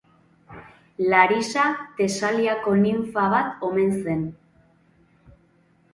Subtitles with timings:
[1.13, 1.65] Larisa
[1.99, 4.25] Tesaliako ninfa bat omen zen.